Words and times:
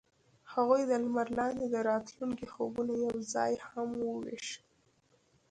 هغوی 0.53 0.81
د 0.87 0.91
لمر 1.03 1.27
لاندې 1.39 1.65
د 1.69 1.75
راتلونکي 1.89 2.45
خوبونه 2.53 2.93
یوځای 3.05 3.53
هم 3.67 3.89
وویشل. 4.09 4.61